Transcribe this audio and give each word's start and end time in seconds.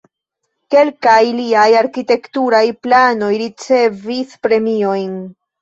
Kelkaj 0.75 1.19
liaj 1.41 1.67
arkitekturaj 1.81 2.63
planoj 2.87 3.31
ricevis 3.45 4.37
premiojn. 4.49 5.17